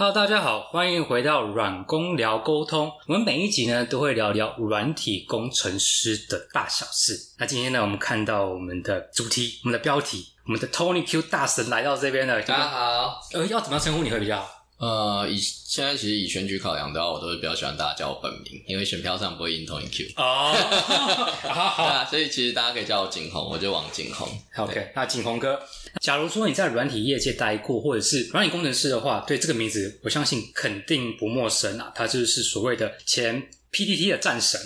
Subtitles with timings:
[0.00, 2.92] Hello，大家好，欢迎回到软工聊沟通。
[3.08, 7.18] 我们每一集呢都会聊聊软体工程师的大小事。
[7.36, 12.40] 那今天呢，我们看到我们的主题，我们的标题，我们的 Tony Q 大神来到这边了。
[12.42, 14.57] 大家好，呃，要怎么样称呼你会比较好？
[14.78, 20.06] 呃，以现在其实以选举考量的话，我都是比较喜欢大家叫我本名，因为选票上不会印 Tony Q。
[20.16, 20.54] 哦，
[21.42, 24.28] 好好对啊，所以其实大家可以叫我景宏，我就王景宏。
[24.56, 24.92] ，OK。
[24.94, 25.60] 那景宏哥，
[26.00, 31.92] 假如说你在软体业界待过，或者是软体工程师的话，对这个名字，我相信肯定不陌生啊。
[31.94, 34.60] 他就是所谓的前 PTT 的战神。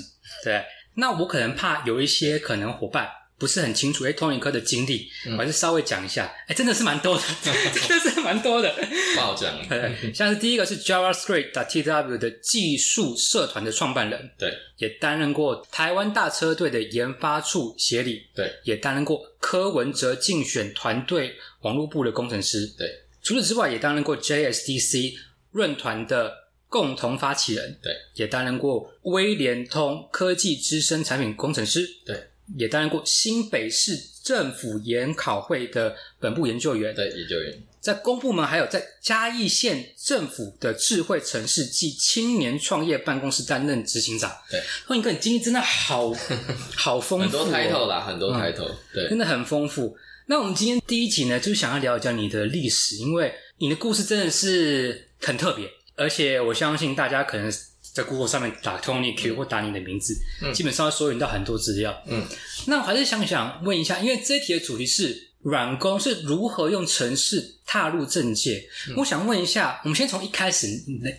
[0.44, 0.62] 对，
[0.96, 3.08] 那我可能怕有一些可能伙伴。
[3.42, 6.32] 不是很清楚，哎，Tony 哥的经历，我还是稍微讲一下。
[6.46, 7.22] 哎，真的是蛮多的，
[7.88, 8.72] 真的是蛮多的。
[9.16, 9.52] 不好讲。
[9.68, 22.88] 对，像是第一个是 JavaScript TW 的技术社团的创办人，对，也担任过台湾大车队的研发处协理，对，也担任过柯文哲竞选团队网络部的工程师，对。
[23.24, 25.14] 除此之外，也担任过 JSDC
[25.50, 26.32] 论坛的
[26.68, 32.28] 共同发起人，对，也担任过威联通科技资深产品工程师，对。
[32.56, 44.30] 也担任过新北市政府研考会的本部研究员，对，研究员，在公部门还有在嘉义县政府的智慧城市暨青年创业办公室担任执行长。
[44.50, 46.12] 对，欢迎哥，你经历真的好
[46.76, 49.96] 好丰富、哦，很多 title 啦，很多 title，、对，真的很丰富。
[50.26, 57.52] 那我们今天第一集呢，就是想要聊一下你的历史，因为你的故事真的是很特别，而且我相信大家可能。
[57.92, 62.02] 在 Google 上面打 Tony Q 或打你的名字，嗯、基本上要搜寻到很多资料。
[62.06, 62.24] 嗯，
[62.66, 68.66] 那我还是想想问一下，因为这一题的主题是软工是如何用城市踏入政界。
[68.88, 70.66] 嗯、我想问一下，我们先从一开始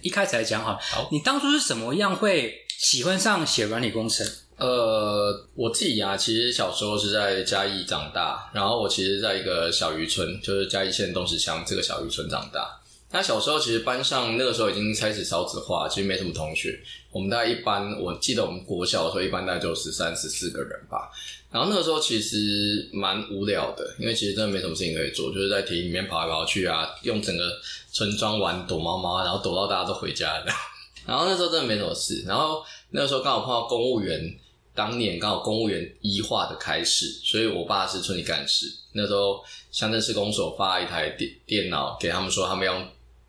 [0.01, 0.77] 一开始来讲哈。
[0.81, 4.25] 好，你当初是怎么样会喜欢上写软体工程？
[4.55, 12.79] 呃，我自己啊，其实小时候是在嘉义长大，然后我其实在一个小渔村，就是嘉义县东石乡这个小渔村长大。
[13.13, 16.79] 那小时候其实班上那个时候已经开始少子化，其实没什么同学。
[17.11, 21.11] 我们大概一班，我记得我们国小的时候一般大概就十三、十四个人吧。
[21.51, 27.51] 然后那个时候其实蛮无聊的，因为其实真的没什么事情可以做，就是在田里面跑来跑去啊，用整个
[27.91, 30.45] 村庄玩躲猫猫，然后躲到大家都回家了。
[31.05, 32.23] 然后那时候真的没什么事。
[32.25, 34.35] 然后那个时候刚好碰到公务员，
[34.73, 38.65] 当年刚好公务员一化的开始，所以我爸是村里干事。
[38.93, 42.83] 那时候乡镇市公所发一台电电脑给他们说，他们要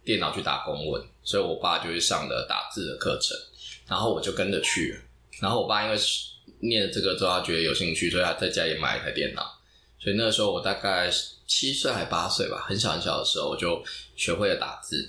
[0.05, 3.37] 电脑去打公文，所以我爸就去上了打字的课程，
[3.89, 5.01] 然后我就跟着去了。
[5.41, 5.97] 然后我爸因为
[6.61, 9.59] 念了这个之后，他觉得有兴趣，所以他在家里买一台电脑。
[9.99, 11.11] 所以那个时候我大概
[11.47, 13.83] 七岁还八岁吧，很小很小的时候，我就
[14.15, 15.09] 学会了打字，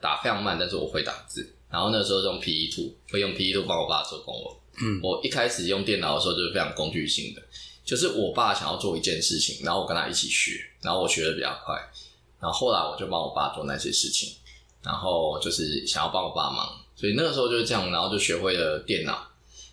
[0.00, 1.50] 打非常慢，但是我会打字。
[1.70, 4.54] 然后那时候用 PE 图，会用 PE 图帮我爸做公文。
[4.82, 7.42] 嗯，我一开始用电脑的时候就是非常工具性的，
[7.84, 11.80] 就是我爸想要做一件事情，然后我跟他一起学，然后我学的比较快。
[12.44, 14.36] 然后后来我就帮我爸做那些事情，
[14.82, 19.16] 然后就是想要帮我爸忙，所以那个时候就是这样，然后就学会了电脑，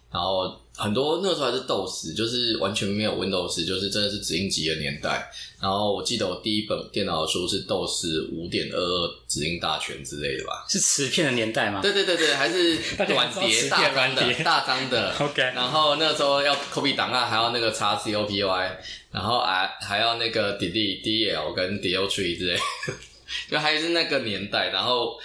[0.09, 5.32] 然后很多那个时候还是 DOS，就是完全没有 Windows，就是真的是指印集的年代。
[5.59, 11.81] 然后我记得我第一本电脑的书是 DOS 五点二二指印大全之类的吧，是磁片的年代吗？
[11.81, 12.76] 对对对对，还是
[13.08, 15.16] 软碟大张的大张的。
[15.22, 18.80] OK，然后那时候要 copy 档案，还要那个叉 C O P Y，
[19.12, 22.58] 然后还还要那个 delete D L 跟 D L tree 之类。
[23.50, 25.18] 就还是那个年代，然后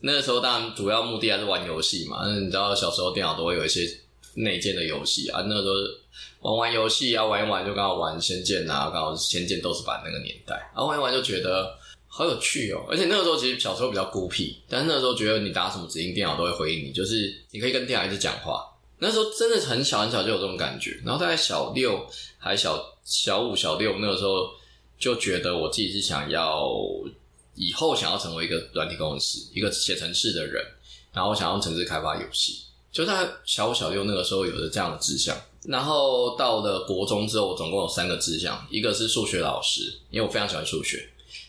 [0.00, 2.18] 那个时候当然主要目的还是玩游戏嘛。
[2.26, 3.88] 那你知道小时候电脑都会有一些
[4.34, 12.84] 内建的游戏啊，那个时候玩玩游戏啊，玩一玩就刚好玩仙剑啊，刚好仙剑都是版那个年代，然后玩一玩就觉得好有趣哦。
[12.90, 18.64] 而且那个时候其实小时候比较孤僻，但是那个时候觉得你打什么指令，电脑都会回应你，就是你可以跟电脑一直讲话。
[18.98, 22.06] 那时候真的很小很小就有这种感觉，然后大概小六
[22.38, 24.50] 还小小五小六那个时候
[24.98, 26.68] 就觉得我自己是想要。
[27.56, 30.60] 以后想要成为一个软体工程师，一个写程式的人，
[31.12, 32.63] 然后想要程式开发游戏，
[32.94, 35.36] 就在小五小六那个时候有着这样的志向。
[35.64, 40.98] 然后到了国中之后，我总共有三个志向，一个是数学老师，因为我非常喜欢数学；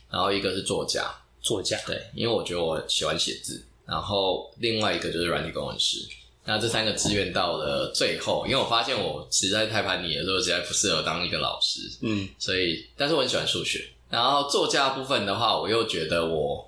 [0.10, 5.97] 然后一个是作家，作家对，因为我觉得我喜欢写字；然后另外一个就是软体工程师。
[6.46, 11.82] 那这三个志愿到了最后，因为我发现我实在太叛逆了，所以实在不适合当一个老师。
[12.02, 13.86] 嗯，所以但是我很喜欢数学。
[14.09, 16.66] 然后作家部分的话，我又觉得我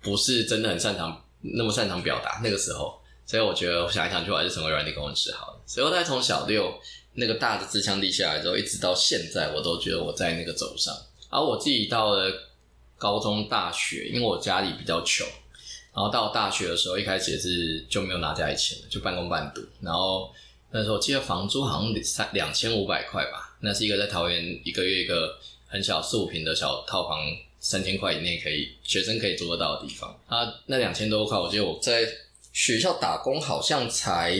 [0.00, 5.60] 不是真的很擅长那么擅长表达那个时候，所以我觉得我想一想，去，我还是成为软体工程师好了。
[5.66, 6.72] 所以我大概从小六
[7.14, 10.96] 那个大的自强立下来之后，一直到现在，我都觉得我在那个走上。
[11.28, 12.32] 而我自己到了
[12.96, 15.26] 高中、大学，因为我家里比较穷，
[15.92, 19.60] 然后到大学的时候，一开始也是就没有拿家里钱，就半工半读。
[19.80, 20.32] 然后
[20.70, 25.36] 那时候我记得房租好像三两千五百块吧，那是一个在桃园一个月一个。
[25.68, 27.18] 很小四五平的小套房
[27.58, 30.16] 三千块以内可以学生可以做得到的地方。
[30.28, 32.08] 啊，那两千多块，我记得我在
[32.56, 34.34] 学校打工好像才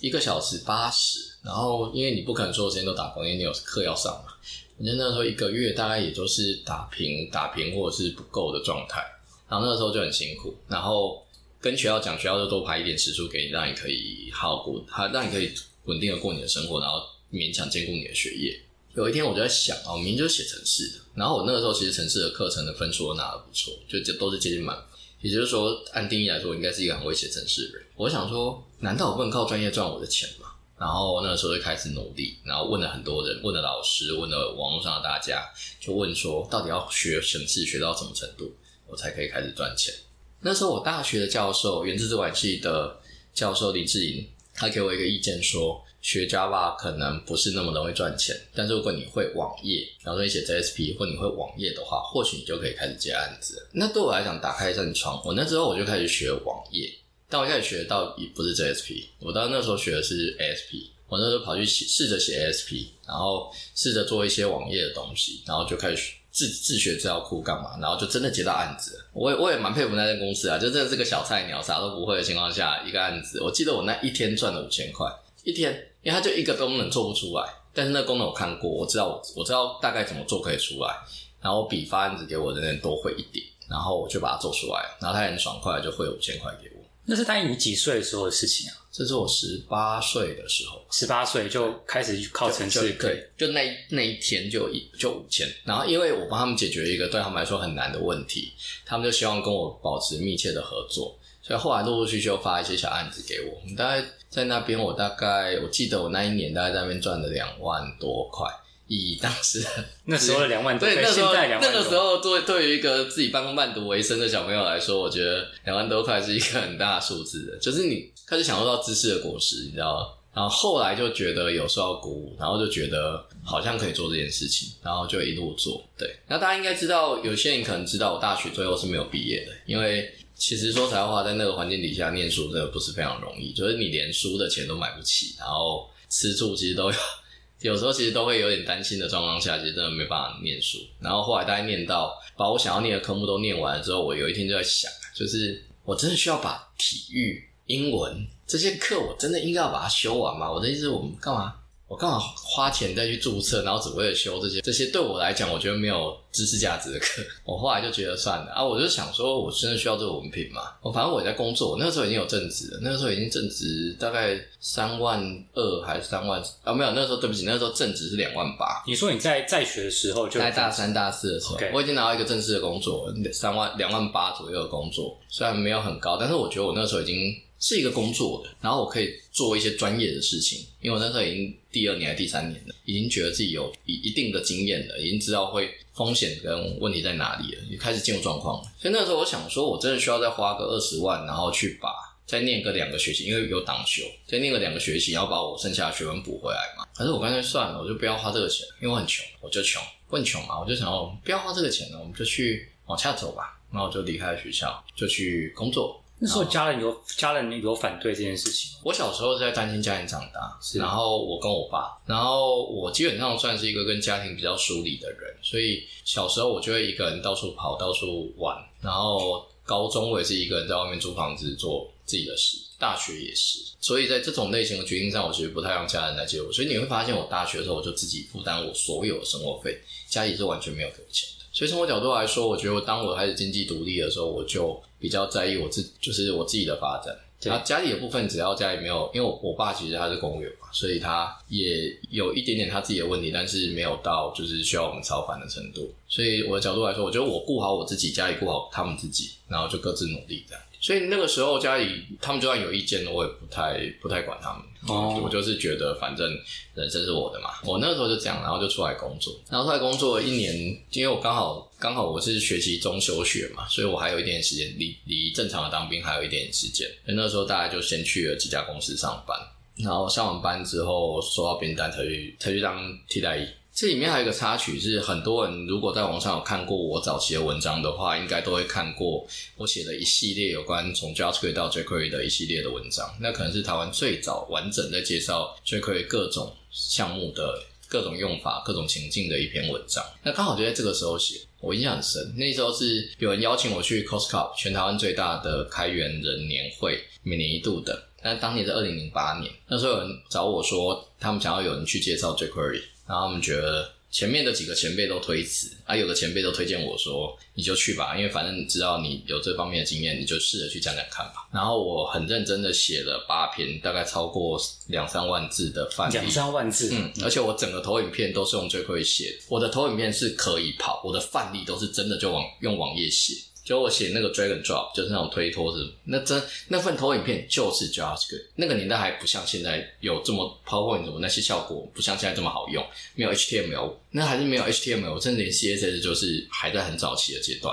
[0.00, 4.32] 一个小时八十，然后因为你不可能所有时间都打工，因为你有课要上嘛。
[4.76, 9.00] 反正那时候一个月大概也就是打平打平或者是不够的状态，
[9.48, 11.24] 然后那个时候就很辛苦，然后
[11.60, 15.52] 跟学校讲，学校就多排一点时数给你，让你可以好好过，他让你可以
[15.84, 17.00] 稳定的过你的生活，然后
[17.30, 18.60] 勉强兼顾你的学业。
[18.96, 24.91] 有一天我就在想啊，我明明就写城市的，然后我那个时候其实城市的课程的分数都拿的不错，就这都是接近满分，
[25.22, 27.86] 也就是说按定义来说，应该是一个很会写程式的人。
[27.96, 30.48] 我想说，难道我不能靠专业赚我的钱吗？
[30.78, 35.48] 然后那个时候就开始努力，然后问了很多人，问了老师，问了网络上的大家，
[35.80, 38.52] 就问说，到底要学程式学到什么程度，
[38.88, 39.94] 我才可以开始赚钱？
[40.40, 42.98] 那时候我大学的教授，原子资管系的
[43.32, 45.84] 教授林志颖，他给我一个意见说。
[46.02, 53.66] 学 Java 可能不是那么容易赚钱，但是如果你会网页，比方说你写 JSP 或你会网页的话，或许你就可以开始接案子。
[53.72, 55.22] 那对我来讲，打开一扇窗。
[55.24, 56.92] 我那之后我就开始学网页，
[57.28, 60.90] 但我开始学到也不是 JSP，我到那时候学的是 ASP。
[61.08, 68.98] 我那时候跑去写，试着写 ASP，然后试着做一些网页的东西，然后就开始自自学资料库干嘛，然后就真的接到案子。
[69.12, 75.06] 我也我也蛮佩服那间公司啊，就真的是个小菜鸟，啥都不会的情况下，一个案子，我记得我那一天赚了五千块，
[75.44, 75.88] 一天。
[76.02, 80.92] 因为它就一个功能做不出来，但是那功能我看过，我知道我我知道大概怎么做可以出来，
[81.40, 86.82] 然后比发案子给我的人多会一点，然后我就把它做出来，然后他很爽快就汇五千块给我。
[87.04, 88.74] 那是大概你几岁的时候的事情啊？
[88.90, 98.52] 这是我十八岁的时候，十八岁就开始靠城市，对，就那那一天就一就五千，然后因为我帮他们解决一个对他们来说很难的问题，
[98.84, 101.16] 他们就希望跟我保持密切的合作。
[101.40, 108.48] 所以后来陆陆续续发一些小案子给我，我们大概在那边，我大概我记得我那一年大概在那边赚了两万多块，
[108.86, 109.62] 以当时
[110.06, 120.06] 那时候的两万多，对，那时候那个时候对对于一个自己半工半读为生的小朋友来说，我觉得两万多块是一个很大的数字的，就是你开始享受到知识的果实，你知道吗？
[120.34, 125.84] 然后后来就觉得有受到鼓舞，然后就觉得好像可以做这件事情，然后就一路做。
[125.98, 130.10] 对，那大家应该知道，有些人可能知道我大学最后是没有毕业的，因为。
[130.42, 136.98] 其实说实话，在那个环境底下念书真的不是非常容易，就是你连书的钱都买不起，然后吃住其实都有，
[137.62, 140.78] 有时候其实都会有点担心的状况下，其实真的没办法念书。
[140.98, 150.50] 然后后来大概念到把我想要念的科目都念完了之后，我有一天就在想，就是我真的需要把体育、英文这些课，我真的应该要把它修完吗？
[150.52, 151.54] 我的意思，我们干嘛？
[151.86, 157.22] 我干嘛花钱再去注册，然后只为了修这些这些对我来讲，我觉得没有知识价值的课。
[157.44, 160.62] 我后来就觉得算了啊，我就想说，我真的需要这个文凭吗？
[160.80, 165.22] 我反正我也在工作，我那个时候已经有正职了，那个时候已经正职大概三万
[165.54, 166.72] 二还是三万啊？
[166.72, 168.82] 没有，那个时候对不起，那个时候正职是两万八。
[168.86, 177.34] 你说你在在学的时候，就在大三大四的时候，我已经拿到一个正式的工作，三万两万八左右的工作，虽然没有很高，但是我觉得我那时候已经。
[177.64, 188.72] 是一个工作的，然后我可以做一些专业的事情，因为我那时候已经第二年还是第三年了，已经觉得自己有一一定的经验了，已经知道会风险跟问题在哪里了，也开始进入状况了。
[188.78, 191.88] 所以那时候我想说，我真的需要再花个二十万，然后去把
[192.26, 196.86] 再念个两个学期，因为有党修，再念个两个学期，然后把我剩下的学分补回来嘛。
[196.94, 201.98] 可是我干脆算了，我就不要花这个钱，因为我很穷，我就穷，很穷嘛，我就想要不要花这个钱呢？
[201.98, 203.58] 我们就去往下走吧。
[203.72, 206.01] 然后就离开学校，就去工作。
[206.22, 208.70] 那时候家人有家人有反对这件事情。
[208.84, 218.56] 我小时候是在单亲家庭长大，然后我跟我爸，然后我基本上算是一个跟家庭比较疏离的人，所以小时候我就会一个人到处跑，到处玩。
[218.80, 223.60] 然后高中我也是一个人在外面租房子做自己的事，大学也是。
[223.80, 226.52] 所以在这种类型的决定上，我其实不太让家人来接我。
[226.52, 231.44] 所以你会发现，我大学的时候我就自己负担我所有的生活费，家里是完全没有给我钱的。
[231.52, 237.16] 所以从我角度来说，我觉得当我开始经济独立的时候，我就比较在意我自就是我自己的发展。
[237.42, 245.92] 然后家里的部分，只要家里没有，因为我我爸其实他是公务员嘛，所以他也有一点点他自己的问题，但是没有到就是需要我们操烦的程度。
[246.08, 250.62] 所以我的角度来说，我觉得我顾好我自己，家里顾好他们自己，然后就各自努力这样。
[250.82, 254.62] 所以那个时候家里他们就算有意见，我也不太不太管他们。
[254.88, 256.28] 哦，我就是觉得反正
[256.74, 257.50] 人生是我的嘛。
[257.64, 259.32] 我那个时候就这样，然后就出来工作。
[259.48, 260.52] 然后出来工作一年，
[260.90, 266.84] 因为我刚好刚好我是学习中休学嘛，所以我还有一点时间，离离正常的当兵还有一点时间。
[267.04, 269.38] 所以那时候大概就先去了几家公司上班，
[269.76, 273.46] 然后上完班之后收到兵单才去才去当替代役。
[273.74, 279.26] 这里面还有一个插曲，是很多人如果在网上有看过我早期的文章的话，应该都会看过
[279.56, 283.08] 我写的一系列有关从 JavaScript 到 jQuery 的一系列的文章。
[283.18, 290.04] 那可能是台湾最早完整的介绍 jQuery 各种项目的各种用法、各种情境的一篇文章。
[290.22, 292.34] 那刚好就在这个时候写，我印象很深。
[292.36, 298.08] 那时候是有人邀请我去 Costco，全台湾最大的开源人年会，每年一度的。
[298.22, 303.90] 但当年是二零零八年，那时候有人找我说，他们想要有人去介绍 jQuery，然后他们觉得。
[304.12, 311.48] 前面的几个前辈都推辞，啊，有的前辈都推荐我说，你就去吧，因为反正你知道你有这方面的经验，你就试着去讲讲看吧。
[311.50, 323.32] 然后我很认真的写了八篇，大概超过两三万字的范例，两三万字，嗯，而且我整个投影片都是用 jQuery 写，我的投影片是可以跑，我的范例都是真的就网用网页写。
[323.64, 328.46] 就我写那个 Dragon Drop，就是那种推脱是，那真那份投影片就是 JavaScript。
[328.56, 337.72] 那个年代还不像现在有这么 PowerPoint 什么那些效果，不像现在这么好用，没有 HTML，那还是没有 HTML，甚至连 CSS 就是还在很早期的阶段。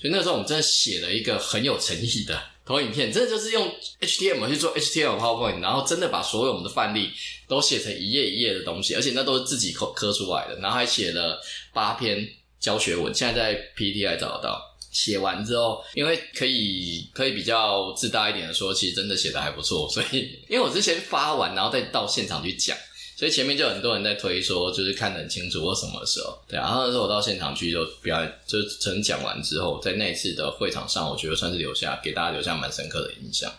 [0.00, 7.10] 所以那时候我们真的写了一个很有诚意的投影片，真的就是用 HTML 去做 HTML PowerPoint，然后真的把所有我们的范例
[7.48, 11.40] 都写成一页一页的东西，而且那都是自己刻刻出来的，然后还写了
[11.72, 12.28] 八篇
[12.60, 14.66] 教学文，现在在 PPT 还找得到。
[14.90, 19.88] 写完之后，因为可以可以比较自大一点的说，其实真的写的还不错。
[19.88, 22.76] 所以， 因为我之前发完，然后再到现场去讲，
[23.16, 26.36] 所以前面就很多人在推说，就是看得很清楚或什么时候。
[26.48, 33.52] 对，然后那时候我到现场去就表演，就成讲完之后，在那次的会场上，我觉得算是留下给大家留下蛮深刻的印象。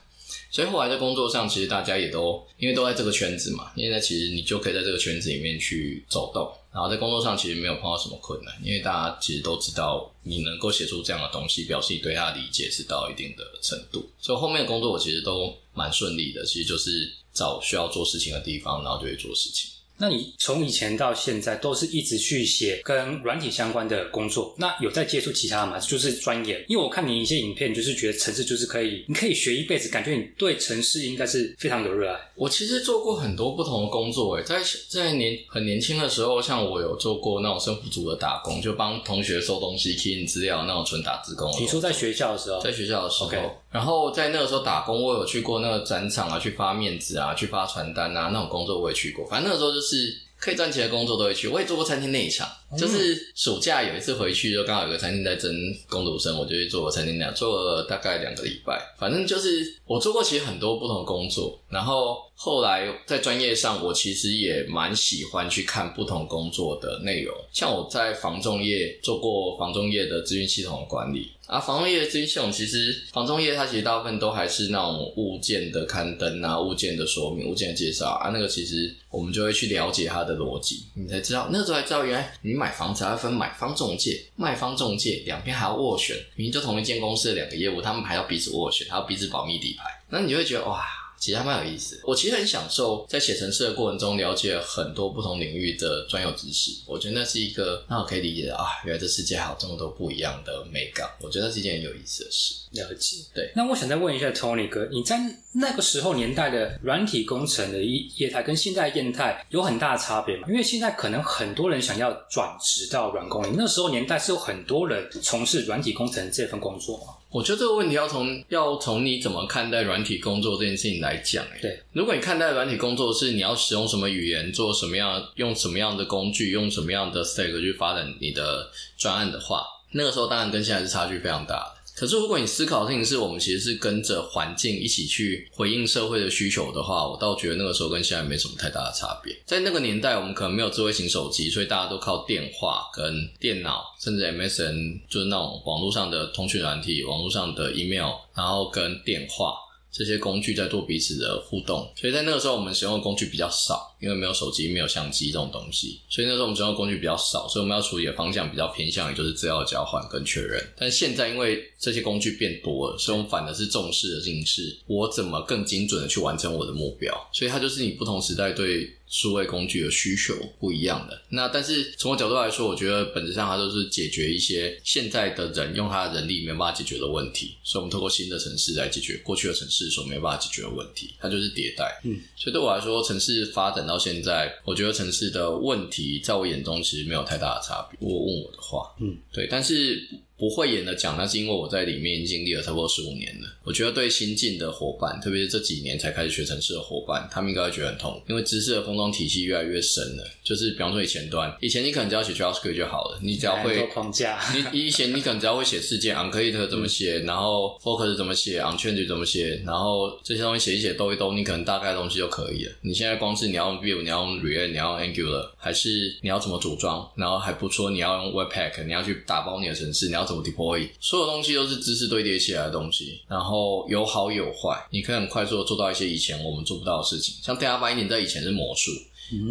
[0.52, 6.52] 所以后来在工作上，其实大家也都因为都在这个圈子嘛，因为其实你就可以在这个圈子里面去走动。
[6.74, 14.10] 然后在工作上其实没有碰到什么困难，因为大家其实都知道你能够写出这样的东西，表示你对它理解是到一定的程度。
[14.20, 19.70] 所以后面的工作我其实都蛮顺利的，其实就是找需要做事情的地方，然后就会做事情。
[20.01, 25.77] 那你从以前到现在都是一直去写跟软体相关的工作，那有在接触其他的吗？
[25.77, 32.20] 就是专业，因为我看你一些影片，就是觉得城市就是可以，你可以学一辈子，感觉你对城市应该是非常有热爱。
[32.36, 41.48] 我其实做过很多不同的工作，诶，在在年很年轻的时候，像我有做过那种生活组的打工，就帮同学收东西、key 资料那种纯打字工。
[41.62, 43.29] 你说在学校的时候，在学校的时候，
[43.70, 49.27] 然后在那个时候打工，我有去过那个展场啊，去发面子啊，去发传单啊，那种工作我也去过。
[49.27, 49.91] 反正那个时候就是。
[50.40, 55.54] 可以赚钱的工作都会去，我也做过餐厅内场，就是暑假有一次回去，就刚好有个餐厅在征
[55.88, 58.82] 工读生，我就去做餐厅内做了大概两个礼拜。
[58.98, 67.36] 反正就是我做过其实很多不同工作，然后后来在专业上，我其实也蛮喜欢去看不同工作的内容。
[67.54, 71.30] 像我在防重业做过防重业的资讯系统管理。
[71.51, 91.00] 啊，房中业的资讯其实，房中业它其实大部分都还是那种物件的刊登啊，物件的说明、物件的介绍啊，那个其实我们就会去了解它的逻辑，你才知道那时候才知道原来你买房子还要分买方中介、卖方中介两边还要斡旋，明明就同一间公司的两个业务，他们还要彼此斡旋，还要彼此保密底牌，那你就会觉得哇。
[91.22, 92.01] 其实还蛮有意思。
[92.04, 96.72] 我其实很享受在写程式的过程中了解很多不同领域的专有知识。
[96.88, 101.08] 我觉得那是一个那我可以理解的啊，原来这世界还有这么多不一样的美感。
[101.22, 102.56] 我觉得是一件很有意思的事。
[102.72, 103.18] 了解。
[103.36, 103.51] 对。
[103.56, 105.20] 那我想再问一下 Tony 哥，你在
[105.51, 110.48] 那个时候年代的软体工程的业态跟现在业态有很大的差别吗？
[110.50, 117.13] 因为现在可能很多人想要转职到软工，那时候年代是有很多人从事软体工程这份工作吗？
[117.32, 121.46] 我觉得这个问题要从要从你怎么看待软体工作这件事情来讲。
[121.62, 131.81] 对，如果你看待软体工作是你要使用什么语言，做什么样，用什么样的工具，用什么样的 stack 去发展你的专案的话，那个时候当然跟现在是差距非常大的。
[131.96, 139.36] 可是，如果你思考的事情是我们其实是跟着环境一起去回应社会的需求的话，我倒觉得那个时候跟现在没什么太大的差别。
[139.46, 149.54] 在那个年代，我们可能没有智慧型手机，所以大家都靠电话、跟电脑，甚至 MSN，就是那种网络上的通讯软体、网络上的 email，然后跟电话。
[149.92, 160.64] 这些工具在做彼此的互动，所以在那个时候我们使用的工具比较少，因为没有手机、没有相机这种东西，所以那时候我们使用的工具比较少，所以我们要处理的方向比较偏向于就是资料交换跟确认。
[160.78, 167.14] 但现在因为这些工具变多了，所以我们反而是重视的事是，我怎么更精准的去完成我的目标。
[167.34, 168.90] 所以它就是你不同时代对。
[169.12, 182.00] 数位工具的需求不一样的，那但是从我角度来说，我觉得本质上它都是解决一些现在的人用他的人力没有办法解决的问题，所以我们透过新的城市来解决过去的城市所没有办法解决的问题，它就是迭代。
[182.06, 188.00] 嗯，所以对我来说，城市发展到现在，我觉得城市的问题在我眼中其实没有太大的差别。
[188.00, 190.08] 如果问我的话，嗯，对，但是。
[190.42, 193.48] 不会演的讲，那是因为我在里面已经经历了差不多十五年了。
[193.64, 200.28] 我觉得对新进的伙伴，特别是这几年才开始学城市的伙伴，他们应该会觉得很痛，因为知识的封装体系越来越深了。
[200.44, 212.72] 就是比方说以前端，以前你可能只要写 JavaScript 就好了，你只要会框架，你以前你可能只要会写事件 o n c r e t e 怎么写，然后 Focus 怎么写，OnChange 怎么写，然后这些东西写一写兜一兜，你可能大概的东西就可以了。
[212.82, 227.36] 你现在光是你要用 Vue，你要用 React，你要用 Angular，还是你要怎么组装，然后还不说，你要用 Webpack，你要去打包你的城市，你要怎么 deploy，所有东西都是知识堆叠起来的东西，然后有好有坏，你可以很快速的做到一些以前我们做不到的事情。
[227.44, 228.92] 像 Data Binding 在以前是魔术，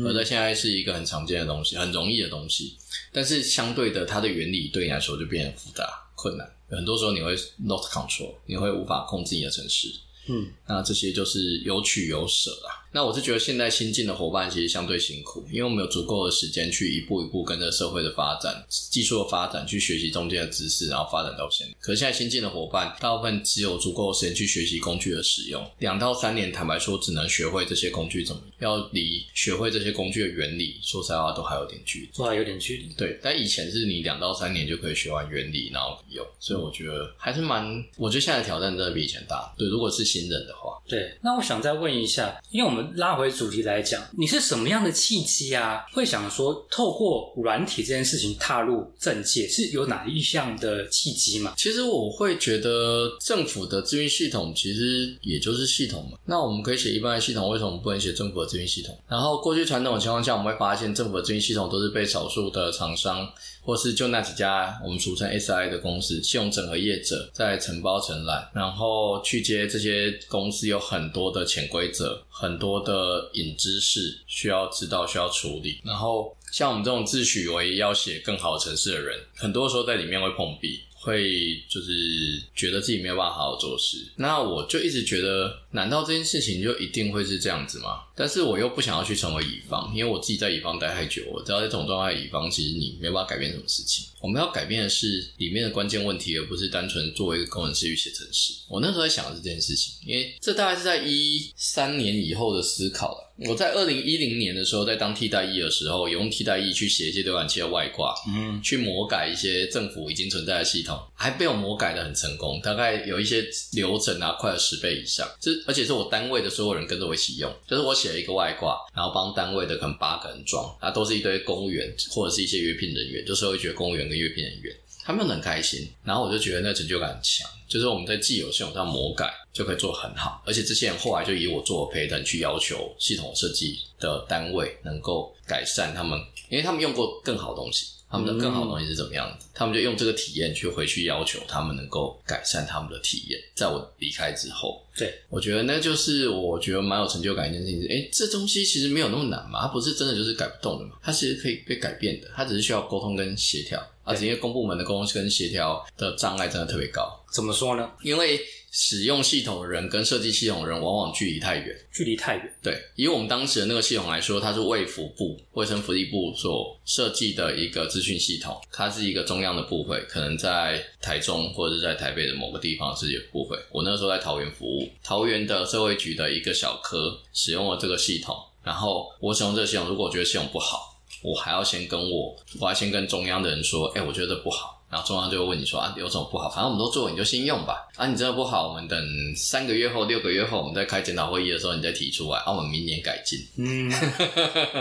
[0.07, 2.75] 而在现在是一个很常见的东西，很容易的东西，
[3.13, 6.51] 但是相对的，它的原理对你来说就变得复杂困难。
[6.71, 9.89] 很多时候你会 not control，你会无法控制你的城市。
[10.29, 12.80] 嗯，那这些就是有取有舍啦。
[12.93, 21.73] 那我是觉得现在新进的伙伴其实相对辛苦，因为我们有足够的时间去一步一步跟着社会的发展、技术的发展去学习中间的知识，然后发展到现在。
[21.81, 32.93] 可是现在新进的伙伴大部分只有足够的时间去学习工具的使用，两到三年，坦白说只能学会这些工具怎么，要离学会这些工具的原理，说实话都还有点距离，都还有点距离。
[32.95, 39.55] 对，但以前是你两到三年就可以学完原理，然后用，所以我觉得还是蛮，我觉得现在挑战真的比以前大。
[39.57, 41.17] 对，如果是新人的话，对。
[41.23, 43.61] 那我想再问一下，因为我们拉回主题。
[43.61, 45.85] 来讲，你是什么样的契机啊？
[45.93, 51.53] 会想说透过软体这件事情踏入政界，是有哪一项的契机吗？
[51.59, 56.19] 其实我会觉得政府的资讯系统其实也就是系统嘛。
[56.25, 58.99] 那我们可以写一般的系统，为什么不能写政府的资讯系统？
[59.07, 63.29] 然后过去传统的情况下，我们会发现政府的资讯系统都是被少数的厂商。
[63.63, 75.81] 或是就那几家我们俗称 SI 的公司，信用整合业者在承包承揽，然后去接这些公司有很多的潜规则，很多的隐知识需要知道，需要处理。
[75.83, 80.81] 然后像我们这种自诩为要写更好的城市的人，很多时候在里面会碰壁。
[81.01, 88.03] 会就是觉得自己没有办法好好做事，那我就一直觉得，难道这件事情就一定会是这样子吗？
[88.15, 94.07] 但是我又不想要去成为乙方，因为我自己在乙方待太久，我知道这种状态，乙方其实你没办法改变什么事情。
[94.21, 98.53] 我们要改变的是里面的关键问题，而不是单纯作为一个工程师去写程式。
[98.69, 103.30] 我那时候在想的是这件事情，因为这大概是在一三年以后的思考了。
[103.49, 115.27] 我在二零一零年的时候，在当替代役的时候，用替代役去写一些浏览器的外挂，嗯，去魔改一些政府已经存在的系统，还被我魔改的很成功，大概有一些流程啊，快了十倍以上。
[115.41, 124.77] 这而且是我单位的所有人跟着我一起用，就是我写了一个外挂，然后帮单位的可能八个人装，啊，都是一堆公务员或者是一些约聘人员，就是会觉得公务员跟约聘人员。
[125.05, 143.41] 他们很开心，然后我就觉得那成就感很强，就是我们在既有系统上魔改就可以做很好，而且这些人后来就以我做陪等去要求系统设计的单位能够改善他们，因为他们用过更好东西，他们的更好的东西是怎么样子，他们就用这个体验去回去要求他们能够改善他们的体验。
[143.55, 147.83] 在我离开之后，对我觉得那就是我觉得蛮有成就感一件事情。
[147.91, 153.81] 哎，这东西其实没有那么难嘛，它不是真的就是改不动的嘛，它其实可以被改变的，它只是需要沟通跟协调。
[154.11, 157.91] 而且因为公部门的沟通跟协调的障碍真的特别高，怎么说呢？
[158.03, 158.41] 因为
[158.73, 162.55] 使用系统的人跟设计系统的人往往距离太远，距离太远。
[162.63, 173.59] 对，以我们当时的那个系统来说，它是卫福部卫生福利部所设计的一个资讯系统，它是一个中央的部会，可能在台中或者是在台北的某个地方是有部会。
[173.73, 180.90] 我那时候在桃园服务，桃园的社会局的一个小科使用了这个系统，然后我使用这个系统，如果我觉得系统不好。
[181.23, 184.77] 我还要先跟我，我要先跟中央的人说，哎，我觉得不好。
[184.91, 186.51] 然后中央就会问你说啊，有什么不好？
[186.51, 187.89] 反正我们都做，你就先用吧。
[187.95, 188.99] 啊，你真的不好，我们等
[189.37, 193.39] 三个月后、六个月后，我们再开检讨会议的时候，你再提出来，啊，我们明年改进。
[193.57, 193.89] 嗯，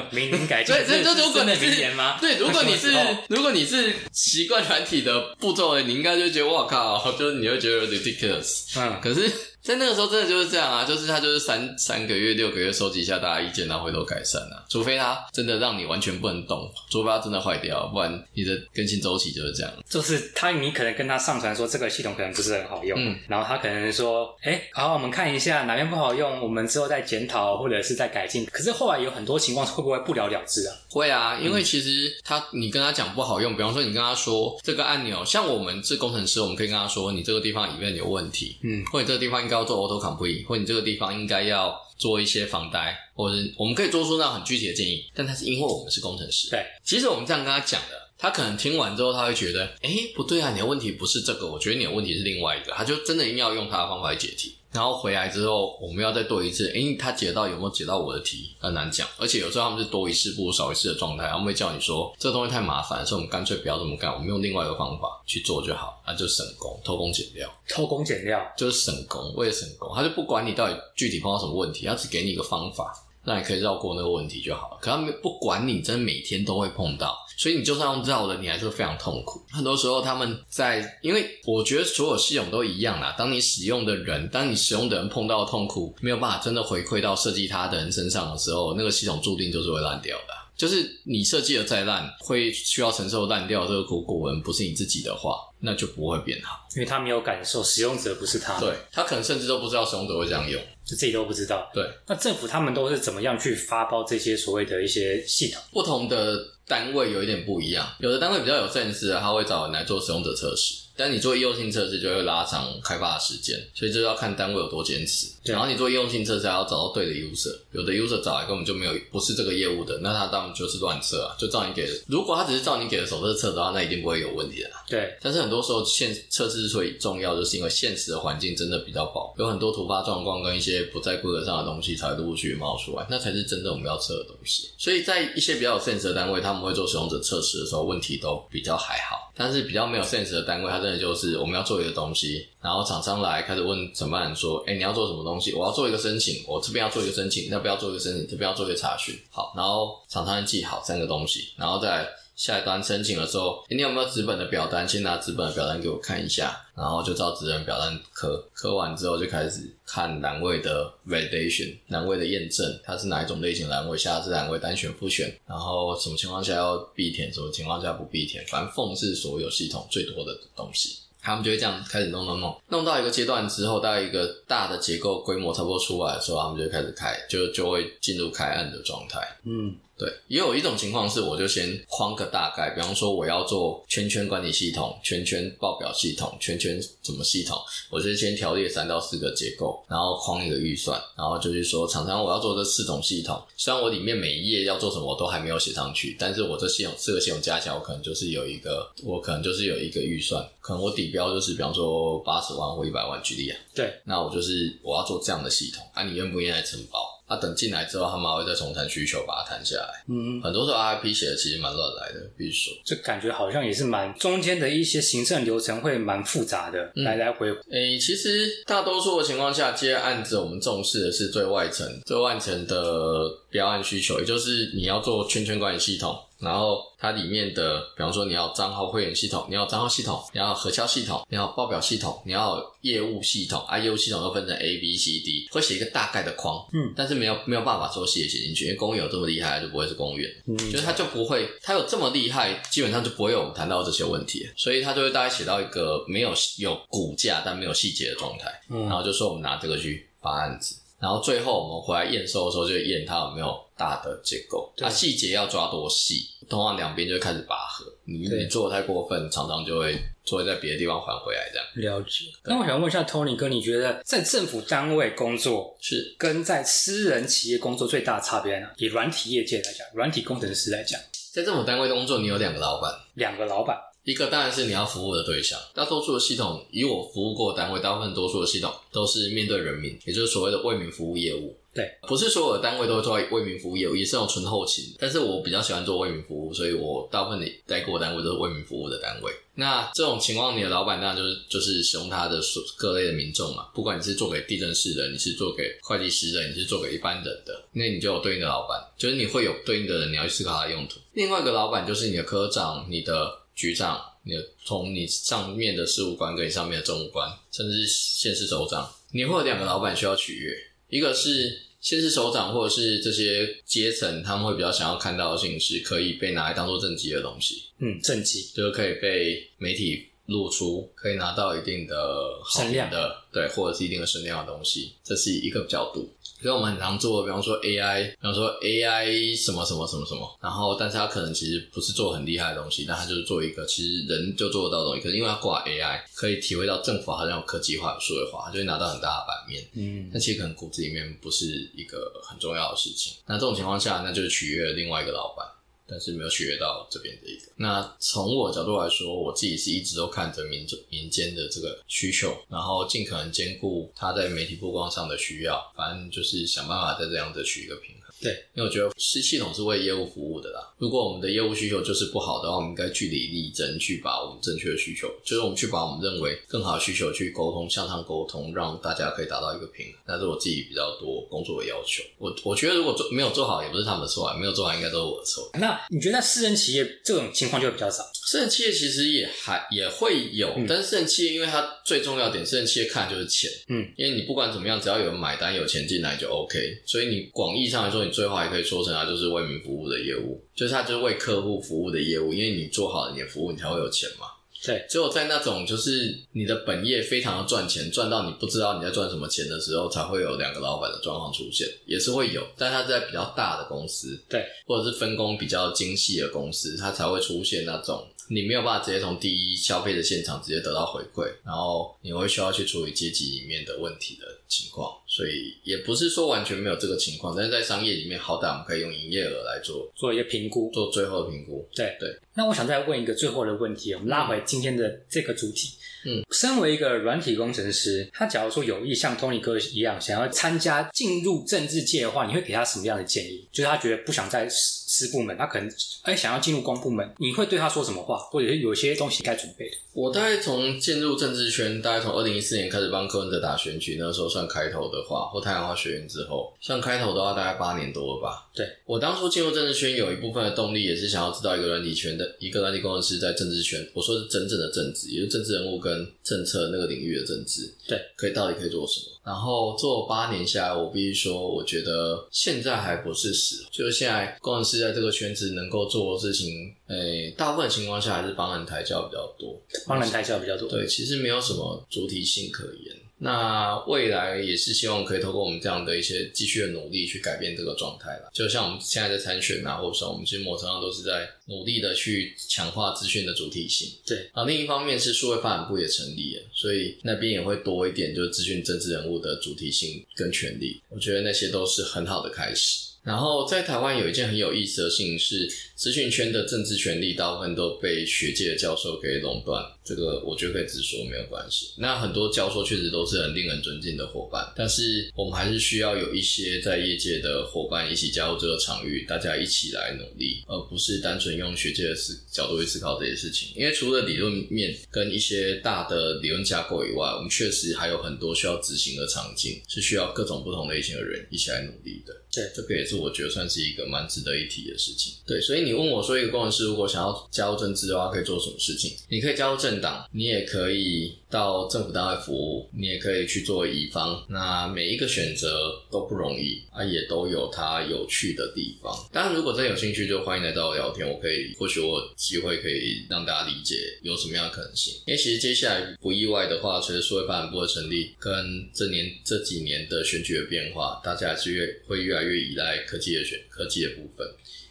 [0.09, 0.73] 明年改进。
[0.73, 2.17] 对，这这如果你是明年吗？
[2.19, 2.91] 对，如果你是
[3.27, 8.79] 如果你是习惯团体的步骤，你应该就觉得我靠，就是你会觉得 ridiculous。
[8.79, 9.31] 嗯，可是。
[9.61, 14.63] 在那个时候，真的就是这样啊，就是他就是三三个月、六个月收集一下大家意见，然后回头改善啊。
[14.69, 19.71] 除非他真的让你完全不能动，除非他真的坏掉，不然你的更新周期就是这样。
[19.87, 28.45] 就是他，你可能跟他上传说这个系统可能不是很好用，嗯，然后他可能说，哎，好，我们看一下哪边不好用，我们之后再检讨或者是再改进。
[28.45, 30.75] 可是后来有很多情况会不会不了了之啊？
[30.89, 39.48] 会啊，因为其实他你跟他讲不好用，比方说你跟他说这个按钮，像我们是工程师，我们可以跟他说你这个地方里面有问题，嗯，或者这个地方。
[39.49, 45.03] 应该要做 auto complete，或你这个地方应该要做一些防呆，或者我们可以做出那很具体的建议。
[45.15, 54.53] 但他是因为我们是工程师，对，其实我们这样跟他讲的，他可能听完之后，他会觉得，哎，不对啊，你的问题不是这个，我觉得你的问题是另外一个，他就真的一定要用他的方法来解题。
[54.71, 68.39] 然后回来之后，我们要再对一次，诶，他解到有没有解到我的题很难讲，而且有时候他们是多一事不如少一事的状态，他们会叫你说这个东西太麻烦，所以我们干脆不要这么干，我们用另外一个方法去做就好，那就省工，偷工减料，偷工减料。
[68.55, 74.77] 就是省工，为了省工，他就不管你到底具体碰到什么问题，他只给你一个方法，让你可以绕过那个问题就好了。
[74.81, 77.17] 可他们不管你，真的每天都会碰到。
[77.37, 79.41] 所以你就算用绕的，你还是非常痛苦。
[79.49, 83.15] 很多时候他们在，因为我觉得所有系统都一样啦。
[83.17, 90.33] 当你使用的人，当你使用的人碰到痛苦，没有办法真的回馈到设计它的人身上的时候，那个系统注定就是会烂掉的。
[90.57, 96.59] 就是你设计的再烂，会需要承受烂掉这个苦果纹，不是你自己的话，那就不会变好。
[96.75, 101.69] 因为他没有感受，使用者不是他，对他可能甚至都不知道使用者会这样用，就自己都不知道。
[101.73, 105.61] 对，那政府他们都是怎么样去发包这些所谓的一些系统？
[105.71, 110.75] 不同的单位有一点不一样，有的单位比较有 sense，他会找人来做使用者测试。
[110.95, 115.27] 但你做易用性测试就会拉长开发的时间，所以这要看单位有多坚持。
[115.51, 121.93] 然后你做应用性测试还要找到对的 user，有的 user 找来根本就没有不是这个业务的，那他当然就是乱测啊，就照你给的。
[122.07, 124.69] 如果他只是照你给的手册测的话，那一定不会有问题的。
[124.87, 125.17] 对。
[125.21, 134.69] 但是很多时候现测试之所以重要，就是因为现实的环境真的比较薄，有很多突发状况跟一些不在规格上的东西才陆陆续续冒出来，那才是真正我们要测的东西。
[134.77, 139.31] 所以在一些比较有 sense 的单位，他们会做使用者测试的时候，问题都比较还好。
[139.35, 145.53] 但是比较没有 sense 的单位，它真的就是我们要做一个东西，然后厂商来开始问承办人说：“哎，你要做什么东西？
[145.53, 152.07] 我要做一个申请，我这边要做一个申请，那边要做一个申请，这边要做一个查询。”好，然后厂商记好三个东西，然后再。
[152.39, 154.87] 下一单申请的时候，你有没有纸本的表单？
[154.87, 170.97] 先拿纸本的表单给我看一下，然后就照纸本表单刻，刻完之后就开始看栏位的 validation，栏位的验证，它是哪一种类型栏位，下次栏位单选复选，然后什么情况下要必填，什么情况下不必填，反正缝是所有系统最多的东西。
[171.21, 179.19] 他们就会这样开始弄弄弄，弄到一个阶段之后，到一个大的结构规模差不多出来的时候，他们就开始开，就就会进入开案的状态。
[179.43, 179.75] 嗯。
[179.99, 187.57] 对，也有一种情况是，我就先框个大概，比方说我要做圈圈管理系统、圈圈报表系统、圈圈什么系统，
[187.91, 203.59] 我就先条列三到四个结构，然后框一个预算，然后就是说厂商我要做这四种系统，虽然我里面每一页要做什么我都还没有写上去，但是我这系统四个系统加起来，我可能就是有一个，我可能就是有一个预算，可能我底标就是比方说八十万或一百万举例啊。
[203.75, 207.18] 对，那我就是我要做这样的系统，啊，你愿不愿意来承包？
[207.29, 210.03] 他等进来之后，他们还会再重谈需求，把它谈下来。
[210.07, 212.73] 嗯，很多时候 RIP 写的其实蛮乱来的，必须说。
[212.83, 217.49] 这感觉好像也是蛮中间的一些行政流程会蛮复杂的，来来回。
[217.71, 226.17] 诶，其实大多数的情况下，接案子我们重视的是最外层、最外层的标案需求，也就是你要做圈圈管理系统。
[226.39, 250.75] 然后它里面的，比方说你要账号会员系统，你要账号系统，你要核销系统，你要报表系统，你要业务系统，啊，业务系统又分成 A、B、C、D，会写一个大概的框，嗯，但是没有没有办法说写写进去，因为公务员有这么厉害，就不会是公务员，嗯，就是他就不会，他有这么厉害，基本上就不会有我们谈到这些问题，所以他就会大概写到一个没有有骨架但没有细节的状态，嗯，然后就说我们拿这个去发案子。
[251.01, 257.85] 然后最后我们回来验收的时候，就验他有没有大的结构，它细节要抓多细，通常两边就会开始拔河。
[258.03, 261.95] 你你做的太过分，常常就会就会在别的地方还回来这样。
[261.97, 262.25] 了解。
[262.43, 268.67] 那我想问一下 Tony 哥，你觉得在政府单位工作是跟在私人企业工作最大的差别呢？
[268.75, 270.99] 以软体业界来讲，软体工程师来讲，
[271.31, 273.77] 在政府单位工作，你有两个老板，两个老板。
[274.03, 281.55] 一个当然是你要服务的对象，大多数的系统，以我服务过的单位，大部分多数的系统都是面对人民，也就是所谓的为民服务业务。
[281.71, 284.85] 对，不是所有的单位都会做为民服务业务，也是有纯后勤。
[284.97, 289.31] 但是我比较喜欢做为民服务，所以我大部分的待过单位都是为民服务的单位。
[289.53, 292.41] 那这种情况，你的老板当然就是就是使用他的
[292.75, 300.99] 各类的民众嘛，不管你是做给地震室的，你是做给会计师的，你是做给一般人的，那你就有对应的老板，就是你会有对应的人，你要去思考他的用途。
[301.13, 304.01] 另外一个老板就是你的科长、你的局长。
[304.23, 310.53] 你从你上面的事务官跟你上面的政务官，甚至是县市首长，你会有两个老板需要取悦，
[310.87, 317.63] 一个是县市首长或者是这些阶层，他们会比较想要看到的事情是，可以被拿来当做政绩的东西。
[317.79, 326.09] 嗯，政绩就是可以被媒体露出，可以拿到一定的声量的，对，或者是一定的声量的东西，这是一个角度。
[326.41, 339.67] 所以我们很常做，比方说 AI，比方说 AI 什么什么什么什么，然后但是他可能其实不是做很厉害的东西，但他就是做一个其实人就做得到的东西，可是因为他挂 AI，可以体会到政府好像有科技化、有数位化，就会拿到很大的版面。
[339.73, 343.17] 嗯，但其实可能骨子里面不是一个很重要的事情。
[343.25, 345.45] 那这种情况下，那就是取悦另外一个老板。
[345.89, 347.51] 但是没有取悦到这边的一个。
[347.55, 357.98] 那从我角度来说，我自己是一直都看着民民间的这个需求，然后尽可能兼顾他在媒体曝光上的需要，反正就是想办法在这样子取一个平衡。
[358.21, 360.73] 对，因为我觉得是系统是为业务服务的啦。
[360.77, 369.95] 如果我们的业务需求就是不好的话，我们应该据理力争，去把我们正确的需求，就是我们去把我们认为更好的需求去沟通，向上沟通，让大家可以达到一个平衡。
[370.07, 372.03] 那是我自己比较多工作的要求。
[372.17, 375.49] 我我觉得如果做没有做好，也不是他们的错啊，没有做好应该都是我的错。
[375.53, 378.03] 那你觉得在私人企业这种情况就会比较少？
[378.25, 386.59] 私人企业其实也还也会有，但是私人企业因为它最重要点，私人企业看的就是钱，嗯，因为你不管怎么样，只要有人买单，有钱进来就 OK。
[386.85, 394.25] 所以你广义上来说，你最后也可以说成它就是为民服务的业务，就是它就是为客户服务的业务，因为你做好了你的服务，你才会有钱嘛。
[394.65, 402.45] 对，只有在那种就是你的本业非常的赚钱，赚到你不知道你在赚什么钱的时候，才会有两个老板的状况出现，也是会有。
[402.57, 414.95] 但它在比较大的公司，对，或者是分工比较精细的公司，它才会出现那种你没有办法直接从第一消费的现场直接得到回馈，然后你会需要去处理阶级里面的问题的情况。
[415.07, 421.67] 所以也不是说完全没有这个情况，但是在商业里面，好歹我们可以用营业额来做做一个评估，做最后的评估。
[421.73, 422.15] 对对。
[422.35, 425.73] 那我想再问一个最后的问题，我们拉回今天的这个主题。
[426.05, 433.45] 嗯，身为一个软体工程师，他假如说有意像 Tony 哥一样想要参加进入政治界的话，你会给他什么样的建议？
[433.51, 434.47] 就是他觉得不想在
[434.89, 435.71] 私部门，他可能
[436.01, 438.17] 哎想要进入公部门，你会对他说什么话？
[438.17, 439.77] 或者是有些东西该准备的？
[439.93, 448.49] 我大概从进入政治圈，大概从二零一四年开始帮柯文哲打选举，那时候算开头的话，或太阳花学院之后，算开头的话，大概八年多了吧。
[448.55, 459.18] 对我当初进入政治圈，有一部分的动力也是想要知道一个软体圈的一个软体工程师在政治圈，我说是真正的政治，也就是政治人物跟政策那个领域的政治，对，可以到底可以做什么？
[459.29, 470.67] 然后做八年下来，我必须说，我觉得现在还不是时候，就是现在工程师在这个圈子能够做的事情，诶，大部分情况下还是帮人抬轿比较多，帮人抬轿比较多。
[470.67, 472.95] 对，其实没有什么主体性可言。
[473.19, 478.29] 那未来也是希望可以透过我们这样的一些继续的努力，去改变这个状态啦。
[478.33, 483.89] 就像我们现在在参选啊，或者说我们其实某程度上都是在努力的去强化资讯的主体性。
[484.05, 490.81] 对啊，另一方面是数位发展部也成立了，所以那边也会多一点，就是资讯政治人物的主体性跟权利。
[490.87, 492.87] 我觉得那些都是很好的开始。
[493.01, 501.71] 然后在台湾有一件很有意思的事情是，资讯圈的政治权利大部分都被学界的教授给垄断，这个我觉得可以直说没有关系。
[501.77, 513.49] 那很多教授确实都是很令人尊敬的伙伴，但是我们还是需要有一些在业界的伙伴一起加入这个场域，大家一起来努力，而不是单纯用学界的思角度去思考这些事情。
[513.55, 522.15] 因为除了理论面跟一些大的理论架构以外，我们确实还有很多需要执行的场景，是需要各种不同类型的人一起来努力的。
[522.31, 525.13] 对，这个也是我觉得算是一个蛮值得一提的事情。
[525.25, 528.93] 对，所以你问我说，一个工程师如果想要加入政治的话，可以做什么事情？
[529.07, 534.25] 你可以加入政党，你也可以到政府单位服务，你也可以去做乙方。
[534.29, 538.93] 那每一个选择都不容易啊，也都有它有趣的地方。
[539.11, 544.93] 当然，如果真有兴趣，就欢迎来找我聊天，我可以或许我机会可以让大家理解有什么样的可能性。
[545.05, 554.27] 因为其实接下来不意外的话，随着社会发展部的成立，跟这年这几年的选举的变化，大家还是越会越来越依赖科技的选科技的部分，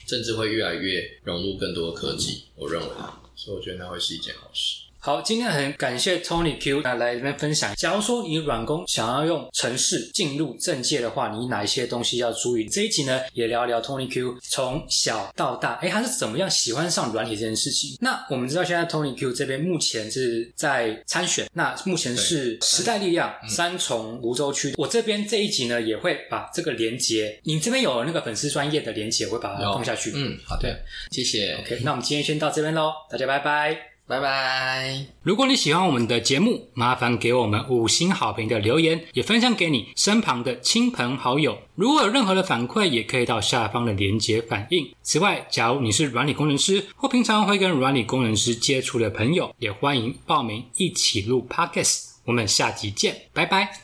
[0.07, 2.43] 甚至会越来越融入更多科技。
[2.57, 2.89] 我认为，
[3.37, 4.88] 所以我觉得那会是一件好事。
[5.01, 7.73] 好，今天很感谢 Tony Q 来来这边分享。
[7.77, 12.65] 假如说你软工想要用城市进入政界的话，你哪一些东西要注意？
[12.65, 17.97] 这一集呢，也聊聊 Tony Q 从小到大，哎，他是怎么样喜欢上软体这件事情。
[18.01, 24.75] 那我们知道现在 Tony Q 这边目前是在参选，那目前是时代力量三重泸州区。
[24.77, 30.13] 我这边这一集呢，也会把这个连接，你这边有那个粉丝专业的连接，我会把它放下去。
[30.17, 30.77] 嗯，好的，
[31.13, 31.55] 谢谢。
[31.61, 33.98] OK，那我们今天先到这边喽，大家拜拜。
[34.09, 35.05] 拜拜。
[35.23, 41.59] 如果你喜欢我们的节目，麻烦给我们五星好评的留言，也分享给你身旁的亲朋好友。
[41.75, 44.91] 如果有任何的反馈，也可以到下方的连结反映。
[45.03, 52.07] 此外，假如你是软体工程师或平常会跟软体工程师接触的朋友，也欢迎报名一起录 Podcast。
[52.25, 53.81] 我们下集见，拜拜。